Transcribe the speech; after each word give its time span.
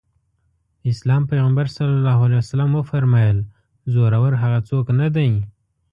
د 0.81 0.83
اسلام 0.93 1.21
پيغمبر 1.31 1.65
ص 1.75 1.79
وفرمايل 2.77 3.37
زورور 3.93 4.33
هغه 4.43 4.59
څوک 4.69 4.85
نه 4.99 5.07
دی. 5.15 5.29